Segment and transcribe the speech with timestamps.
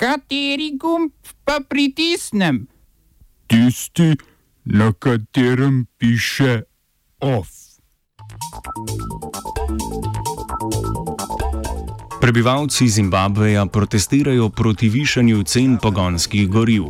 [0.00, 1.12] Kateri gumb
[1.44, 2.64] pa pritisnem?
[3.46, 4.16] Tisti,
[4.64, 6.62] na katerem piše
[7.20, 7.48] OF.
[12.20, 16.84] Prebivalci Zimbabveja protestirajo proti višanju cen pogonskih goriv.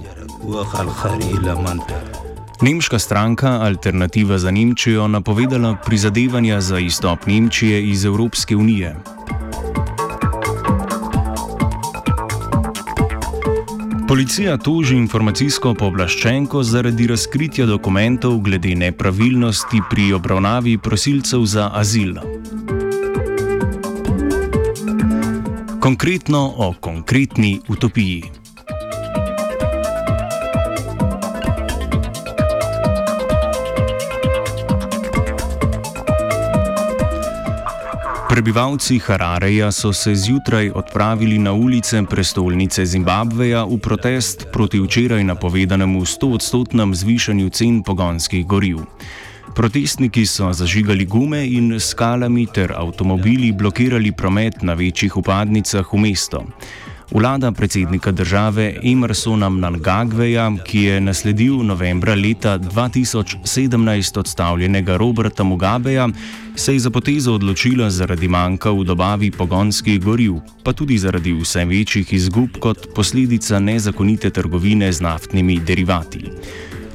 [2.63, 8.97] Nemška stranka Alternativa za Nemčijo napovedala prizadevanja za izstop Nemčije iz Evropske unije.
[14.11, 22.19] Policija toži informacijsko pooblaščenko zaradi razkritja dokumentov glede nepravilnosti pri obravnavi prosilcev za azil.
[25.81, 28.40] Konkretno o konkretni utopiji.
[38.31, 46.01] Prebivalci Harareja so se zjutraj odpravili na ulice prestolnice Zimbabveja v protest proti včeraj napovedanemu
[46.01, 48.87] 100-odstotnem zvišanju cen pogonskih goriv.
[49.55, 56.45] Protestniki so zažigali gume in skalami ter avtomobili blokirali promet na večjih upadnicah v mesto.
[57.15, 66.09] Vlada predsednika države Emersona Mnangagveja, ki je nasledil novembra leta 2017 odstavljenega Roberta Mugabeja,
[66.57, 71.65] se je za potezo odločila zaradi manjka v dobavi pogonskih goriv, pa tudi zaradi vse
[71.65, 76.25] večjih izgub kot posledica nezakonite trgovine z naftnimi derivati.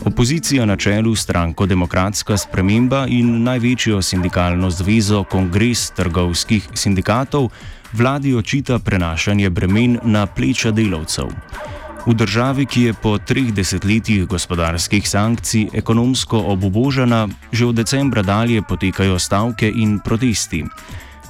[0.05, 7.49] Opozicija na čelu stranko Demokratska sprememba in največjo sindikalno zvezo Kongres trgovskih sindikatov
[7.93, 11.31] vladi očita prenašanje bremen na pleča delavcev.
[12.05, 18.61] V državi, ki je po treh desetletjih gospodarskih sankcij ekonomsko obubožana, že od decembra dalje
[18.61, 20.63] potekajo stavke in protesti.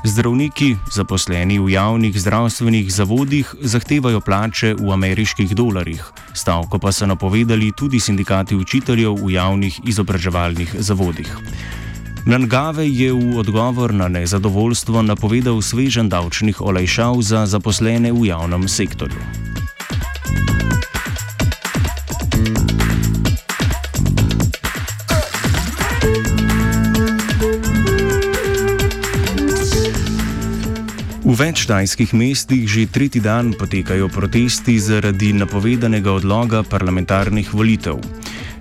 [0.06, 6.04] Zdravniki, zaposleni v javnih zdravstvenih zavodih, zahtevajo plače v ameriških dolarjih,
[6.34, 11.34] stavko pa so napovedali tudi sindikati učiteljev v javnih izobraževalnih zavodih.
[12.26, 19.55] Mlangave je v odgovor na nezadovoljstvo napovedal svežen davčnih olajšav za zaposlene v javnem sektorju.
[31.26, 37.98] V več tajskih mestih že tretji dan potekajo protesti zaradi napovedanega odloga parlamentarnih volitev.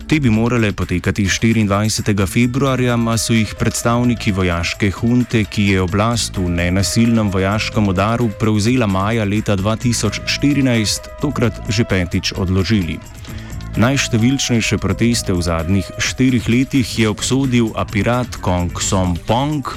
[0.09, 2.25] Te bi morale potekati 24.
[2.25, 8.89] februarja, a so jih predstavniki vojaške hunte, ki je oblast v nenasilnem vojaškem udaru prevzela
[8.89, 12.97] maja leta 2014, tokrat že petič odložili.
[13.77, 19.69] Najštevilčnejše proteste v zadnjih štirih letih je obsodil apirat Kong Som Pong,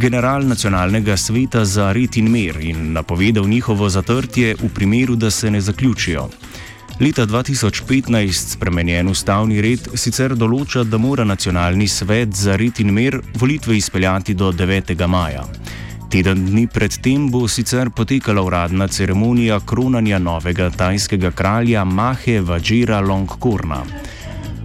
[0.00, 5.50] general nacionalnega sveta za red in mir in napovedal njihovo zatrtje v primeru, da se
[5.50, 6.28] ne zaključijo.
[7.00, 13.20] Leta 2015 spremenjen ustavni red sicer določa, da mora nacionalni svet za red in mir
[13.34, 15.06] volitve izpeljati do 9.
[15.06, 15.44] maja.
[16.10, 23.84] Teden dni predtem bo sicer potekala uradna ceremonija kronanja novega tajskega kralja Mahe Vajira Longkorna.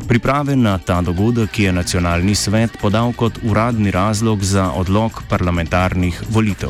[0.07, 6.69] Priprave na ta dogodek je nacionalni svet podal kot uradni razlog za odlog parlamentarnih volitev.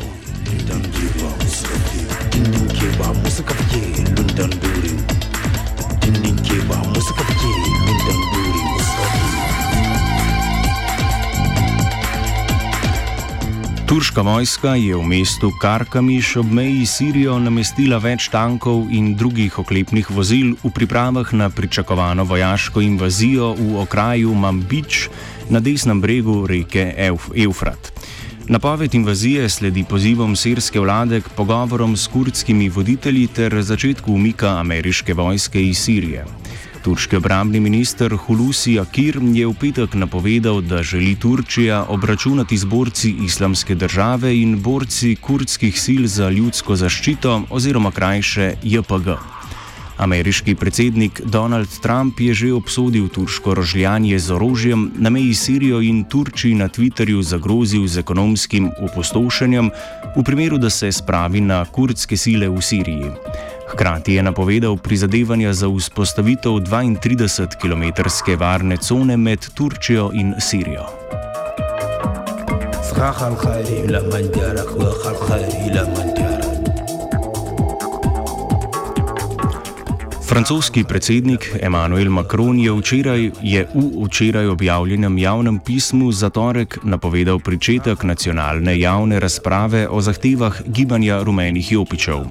[14.16, 20.08] Turška vojska je v mestu Karkamiš ob meji Sirijo namestila več tankov in drugih oklepnih
[20.08, 25.10] vozil v pripravah na pričakovano vojaško invazijo v okraju Mambič
[25.52, 27.92] na desnem bregu reke Euf Eufrat.
[28.48, 35.12] Napoved invazije sledi pozivom sirske vlade k pogovorom s kurdskimi voditelji ter začetku umika ameriške
[35.12, 36.24] vojske iz Sirije.
[36.86, 43.10] Turški obrambni minister Hulusi Akir je v petek napovedal, da želi Turčija obračunati z borci
[43.26, 49.35] islamske države in borci kurdskih sil za ljudsko zaščito oziroma krajše JPG.
[49.96, 56.04] Ameriški predsednik Donald Trump je že obsodil turško rožljanje z orožjem, na meji Sirijo in
[56.04, 59.70] Turčiji na Twitterju zagrozil z ekonomskim opustošenjem,
[60.16, 63.10] v primeru, da se spravi na kurdske sile v Siriji.
[63.72, 70.86] Hkrati je napovedal prizadevanja za vzpostavitev 32-kilometrske varne cone med Turčijo in Sirijo.
[80.36, 87.38] Francoski predsednik Emmanuel Macron je, včeraj, je v včeraj objavljenem javnem pismu za torek napovedal
[87.38, 92.28] pričetek nacionalne javne razprave o zahtevah gibanja rumenih jopičev.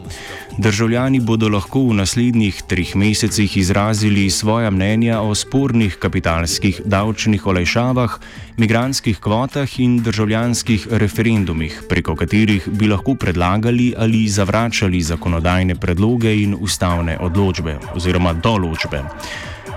[0.57, 8.19] Državljani bodo lahko v naslednjih treh mesecih izrazili svoja mnenja o spornih kapitalskih davčnih olajšavah,
[8.57, 16.55] migranskih kvotah in državljanskih referendumih, preko katerih bi lahko predlagali ali zavračali zakonodajne predloge in
[16.59, 19.03] ustavne odločbe oziroma določbe.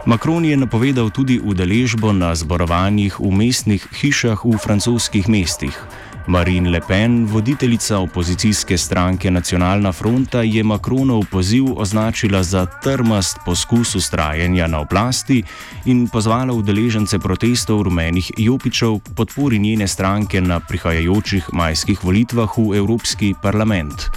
[0.08, 5.76] Macron je napovedal tudi udeležbo na zborovanjih v mestnih hišah v francoskih mestih.
[6.28, 13.94] Marine Le Pen, voditeljica opozicijske stranke Nacionalna fronta, je Macronov poziv označila za trmast poskus
[13.94, 15.42] ustrajanja na oblasti
[15.84, 22.76] in pozvala udeležence protestov rumenih Jopičev k podpori njene stranke na prihajajočih majskih volitvah v
[22.76, 24.08] Evropski parlament.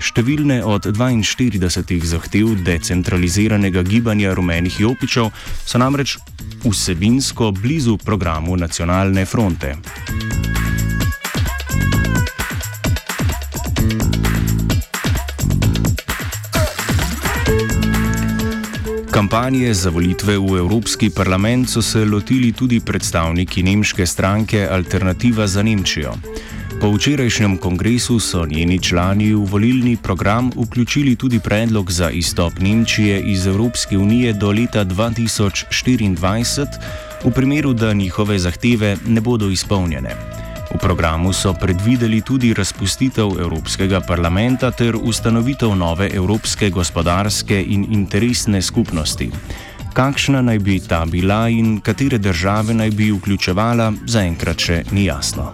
[0.00, 5.28] Številne od 42 zahtev decentraliziranega gibanja rumenih Jopičev
[5.64, 6.16] so namreč
[6.64, 9.76] vsebinsko blizu programu Nacionalne fronte.
[19.10, 25.62] Kampanje za volitve v Evropski parlament so se lotili tudi predstavniki nemške stranke Alternativa za
[25.62, 26.14] Nemčijo.
[26.80, 33.20] Po včerajšnjem kongresu so njeni člani v volilni program vključili tudi predlog za izstop Nemčije
[33.20, 36.66] iz Evropske unije do leta 2024,
[37.24, 40.14] v primeru, da njihove zahteve ne bodo izpolnjene.
[40.74, 48.62] V programu so predvideli tudi razpustitev Evropskega parlamenta ter ustanovitev nove Evropske gospodarske in interesne
[48.62, 49.30] skupnosti.
[49.92, 55.52] Kakšna naj bi ta bila in katere države naj bi vključevala, zaenkrat še ni jasno.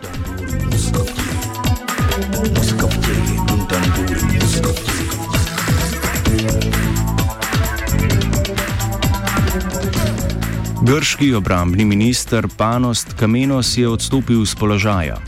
[10.87, 15.19] Grški obrambni minister Panost Kamenos je odstopil z položaja.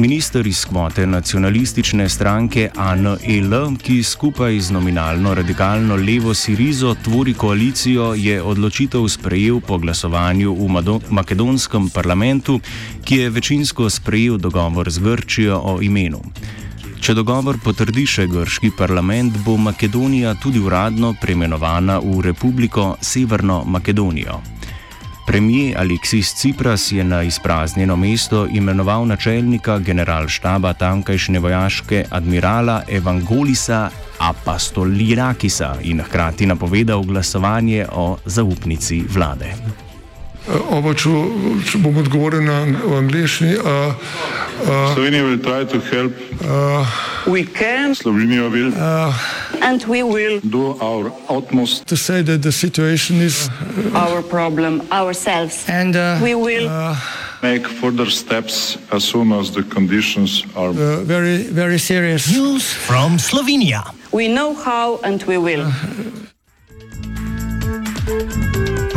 [0.00, 8.14] Minister iz kvote nacionalistične stranke ANEL, ki skupaj z nominalno radikalno levo Sirizo tvori koalicijo,
[8.16, 12.60] je odločitev sprejel po glasovanju v makedonskem parlamentu,
[13.04, 16.22] ki je večinsko sprejel dogovor z Grčijo o imenu.
[17.00, 24.40] Če dogovor potrdi še grški parlament, bo Makedonija tudi uradno preimenovana v Republiko Severno Makedonijo.
[25.30, 35.76] Premijer Aleksis Cipras je na izpraznjeno mesto imenoval načelnika generalštaba tamkajšnje vojaške admirala Evangolisa Apastolirakisa
[35.82, 39.54] in hkrati napovedal glasovanje o zaupnici vlade.
[40.70, 41.08] Oba, če,
[41.70, 42.66] če bom odgovoril na
[42.98, 43.44] angliški.
[43.44, 47.94] Uh, uh, Slovenija bo poskušala pomagati.
[48.02, 48.58] Slovenija bo
[49.60, 56.96] naredila naše utmost, da bo rekla, da je situacija naš problem, naše in da bomo
[57.42, 62.26] naredili further steps as soon as the conditions are uh, very, very serious.
[62.26, 63.82] News from Slovenia.
[64.12, 65.66] We know how and we will.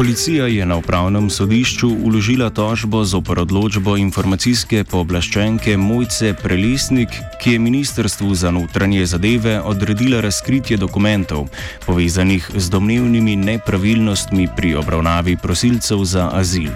[0.03, 7.59] Policija je na upravnem sodišču uložila tožbo z oprodločbo informacijske pooblaščenke Mojce Prelesnik, ki je
[7.59, 11.47] Ministrstvu za notranje zadeve odredila razkritje dokumentov,
[11.85, 16.75] povezanih z domnevnimi nepravilnostmi pri obravnavi prosilcev za azil.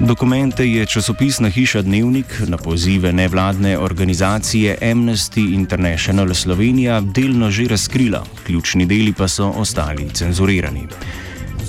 [0.00, 8.26] Dokumente je časopisna hiša Dnevnik na pozive nevladne organizacije Amnesty International Slovenija delno že razkrila,
[8.46, 10.88] ključni deli pa so ostali cenzurirani.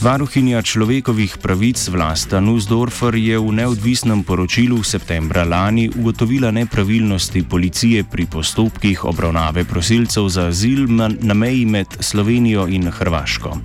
[0.02, 8.26] Varuhinja človekovih pravic Vlasta Nussdorfer je v neodvisnem poročilu septembra lani ugotovila nepravilnosti policije pri
[8.26, 10.90] postopkih obravnave prosilcev za azil
[11.22, 13.58] na meji med Slovenijo in Hrvaško.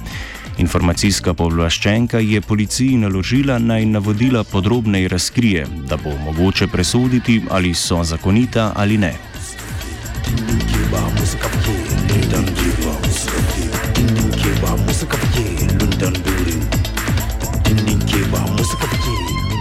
[0.59, 8.05] Informacijska povlaščenka je policiji naložila naj navodila podrobneje razkrije, da bo mogoče presoditi, ali so
[8.05, 9.36] zakonita ali ne.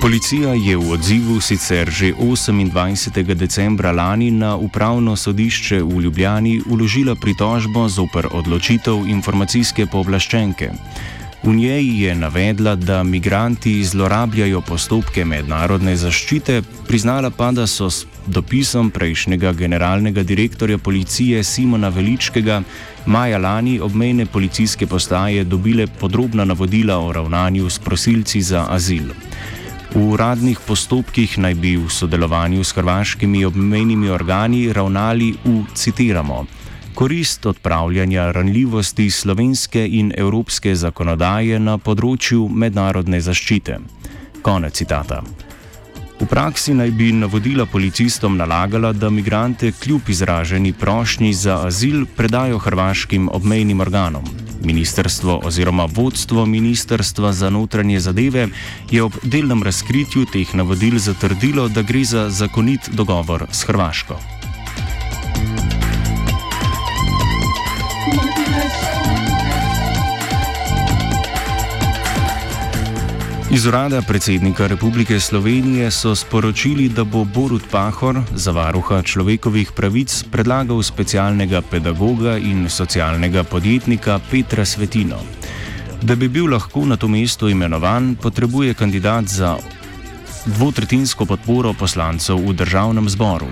[0.05, 3.33] Policija je v odzivu sicer že 28.
[3.33, 10.69] decembra lani na upravno sodišče v Ljubljani uložila pritožbo zoper odločitev informacijske povlaščenke.
[11.43, 18.05] V njej je navedla, da migranti zlorabljajo postopke mednarodne zaščite, priznala pa, da so s
[18.27, 22.61] dopisom prejšnjega generalnega direktorja policije Simona Veličkega
[23.05, 29.09] maja lani obmejne policijske postaje dobile podrobna navodila o ravnanju s prosilci za azil.
[29.95, 36.43] V uradnih postopkih naj bi v sodelovanju s hrvaškimi obmejnimi organi ravnali v, citiramo,
[36.91, 43.77] korist odpravljanja ranljivosti slovenske in evropske zakonodaje na področju mednarodne zaščite.
[44.43, 45.21] Konec citata.
[46.19, 52.59] V praksi naj bi navodila policistom nalagala, da migrante kljub izraženi prošnji za azil predajo
[52.59, 54.44] hrvaškim obmejnim organom.
[54.65, 58.47] Ministrstvo oziroma vodstvo Ministrstva za notranje zadeve
[58.91, 64.34] je ob delnem razkritju teh navodil zatrdilo, da gre za zakonit dogovor s Hrvaško.
[73.55, 80.23] Iz urada predsednika Republike Slovenije so sporočili, da bo Borut Pahor za varuha človekovih pravic
[80.31, 85.21] predlagal specialnega pedagoga in socialnega podjetnika Petra Svetino.
[86.01, 89.55] Da bi bil lahko na to mesto imenovan, potrebuje kandidat za
[90.45, 93.47] dvotretinsko podporo poslancev v državnem zboru.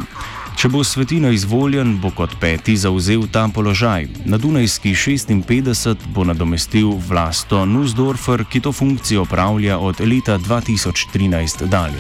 [0.63, 4.05] Če bo Svetina izvoljen, bo kot peti zauzel ta položaj.
[4.31, 11.99] Na Dunajski 56 bo nadomestil vlasto Nussdorfer, ki to funkcijo opravlja od leta 2013 dalje.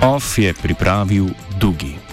[0.00, 1.28] OF je pripravil
[1.60, 2.09] Dugi.